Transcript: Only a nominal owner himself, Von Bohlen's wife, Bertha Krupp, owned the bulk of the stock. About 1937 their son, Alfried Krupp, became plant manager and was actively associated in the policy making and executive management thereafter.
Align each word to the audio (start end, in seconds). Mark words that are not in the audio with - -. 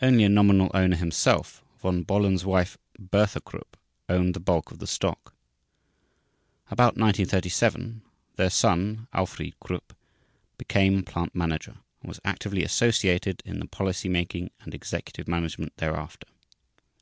Only 0.00 0.24
a 0.24 0.30
nominal 0.30 0.70
owner 0.72 0.96
himself, 0.96 1.62
Von 1.82 2.02
Bohlen's 2.02 2.42
wife, 2.42 2.78
Bertha 2.98 3.38
Krupp, 3.38 3.76
owned 4.08 4.32
the 4.32 4.40
bulk 4.40 4.70
of 4.70 4.78
the 4.78 4.86
stock. 4.86 5.34
About 6.70 6.94
1937 6.96 8.00
their 8.36 8.48
son, 8.48 9.08
Alfried 9.12 9.56
Krupp, 9.60 9.92
became 10.56 11.02
plant 11.04 11.34
manager 11.34 11.76
and 12.00 12.08
was 12.08 12.18
actively 12.24 12.62
associated 12.64 13.42
in 13.44 13.58
the 13.60 13.66
policy 13.66 14.08
making 14.08 14.50
and 14.60 14.72
executive 14.72 15.28
management 15.28 15.76
thereafter. 15.76 16.28